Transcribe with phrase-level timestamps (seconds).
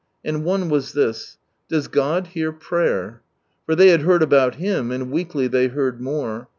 [0.25, 1.37] And one was this—
[1.69, 3.21] Does God hear prater i
[3.67, 6.49] For they had heard about Him, and weekly they heard more.